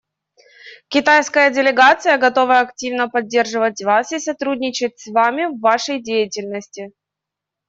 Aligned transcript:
Китайская 0.87 1.51
делегация 1.51 2.17
готова 2.17 2.59
активно 2.59 3.07
поддерживать 3.07 3.83
вас 3.83 4.11
и 4.11 4.17
сотрудничать 4.17 4.97
с 4.97 5.05
вами 5.11 5.45
в 5.55 5.59
вашей 5.59 6.01
деятельности. 6.01 6.91